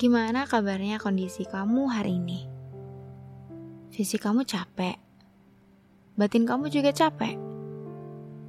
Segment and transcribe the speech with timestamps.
[0.00, 2.48] Gimana kabarnya kondisi kamu hari ini?
[3.92, 4.96] Fisik kamu capek?
[6.16, 7.36] Batin kamu juga capek?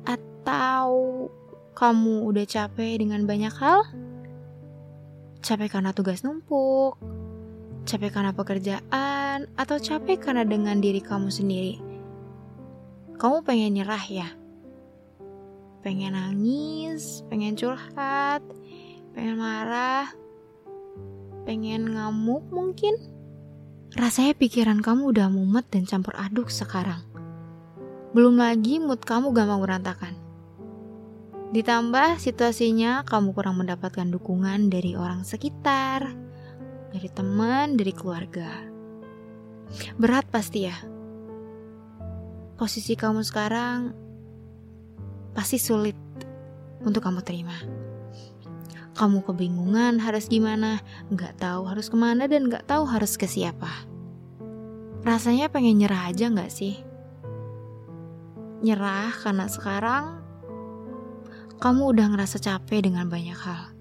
[0.07, 1.27] Atau
[1.75, 3.83] kamu udah capek dengan banyak hal?
[5.43, 6.95] Capek karena tugas numpuk?
[7.83, 9.51] Capek karena pekerjaan?
[9.59, 11.83] Atau capek karena dengan diri kamu sendiri?
[13.19, 14.31] Kamu pengen nyerah ya?
[15.83, 17.27] Pengen nangis?
[17.27, 18.39] Pengen curhat?
[19.11, 20.30] Pengen marah?
[21.45, 22.93] Pengen ngamuk mungkin?
[23.97, 27.03] Rasanya pikiran kamu udah mumet dan campur aduk sekarang.
[28.15, 30.13] Belum lagi mood kamu gampang berantakan.
[31.51, 36.07] Ditambah situasinya kamu kurang mendapatkan dukungan dari orang sekitar,
[36.95, 38.47] dari teman, dari keluarga.
[39.99, 40.77] Berat pasti ya.
[42.55, 43.91] Posisi kamu sekarang
[45.35, 45.95] pasti sulit
[46.83, 47.55] untuk kamu terima.
[48.91, 53.87] Kamu kebingungan harus gimana, nggak tahu harus ke mana dan nggak tahu harus ke siapa.
[55.07, 56.75] Rasanya pengen nyerah aja nggak sih?
[58.61, 60.19] Nyerah karena sekarang
[61.63, 63.71] kamu udah ngerasa capek dengan banyak hal.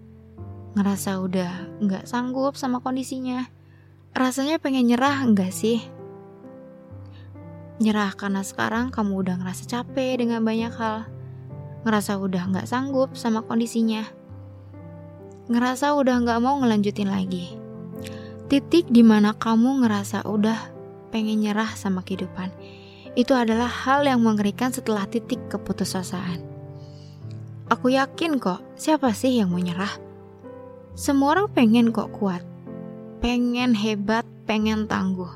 [0.79, 3.51] Ngerasa udah nggak sanggup sama kondisinya.
[4.15, 5.83] Rasanya pengen nyerah nggak sih?
[7.83, 11.11] Nyerah karena sekarang kamu udah ngerasa capek dengan banyak hal.
[11.83, 14.20] Ngerasa udah nggak sanggup sama kondisinya
[15.51, 17.59] ngerasa udah gak mau ngelanjutin lagi.
[18.47, 20.71] Titik di mana kamu ngerasa udah
[21.11, 22.55] pengen nyerah sama kehidupan.
[23.19, 26.39] Itu adalah hal yang mengerikan setelah titik keputusasaan.
[27.67, 29.91] Aku yakin kok, siapa sih yang mau nyerah?
[30.95, 32.47] Semua orang pengen kok kuat.
[33.19, 35.35] Pengen hebat, pengen tangguh.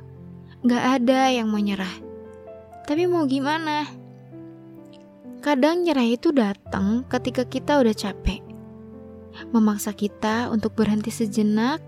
[0.62, 1.90] Gak ada yang mau nyerah.
[2.86, 3.90] Tapi mau gimana?
[5.42, 8.43] Kadang nyerah itu datang ketika kita udah capek
[9.54, 11.78] memaksa kita untuk berhenti sejenak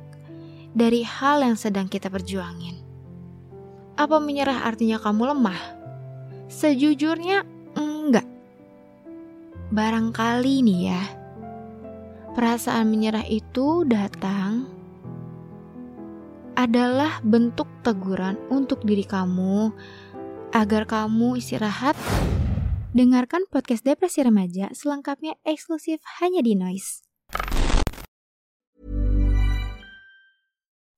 [0.71, 2.78] dari hal yang sedang kita perjuangin.
[3.99, 5.60] Apa menyerah artinya kamu lemah?
[6.47, 7.43] Sejujurnya,
[7.75, 8.28] enggak.
[9.75, 11.03] Barangkali nih ya,
[12.38, 14.69] perasaan menyerah itu datang
[16.54, 19.75] adalah bentuk teguran untuk diri kamu
[20.54, 21.98] agar kamu istirahat.
[22.97, 27.06] Dengarkan podcast Depresi Remaja selengkapnya eksklusif hanya di Noise.